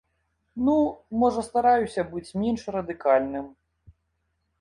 Ну, 0.67 0.75
можа 1.23 1.43
стараюся 1.49 2.05
быць 2.13 2.35
менш 2.45 2.61
радыкальным. 2.77 3.45